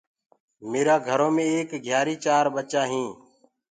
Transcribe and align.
ميرآ 0.71 0.95
گهرو 1.05 1.29
مي 1.35 1.43
ايڪ 1.53 1.69
گهيآري 1.85 2.15
چآر 2.23 2.45
ٻچا 2.55 2.81
هينٚ۔ 2.91 3.11